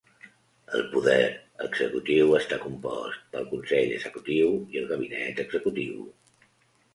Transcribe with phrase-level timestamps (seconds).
[0.77, 1.25] El poder
[1.65, 6.03] executiu està compost pel Consell Executiu i el Gabinet Executiu.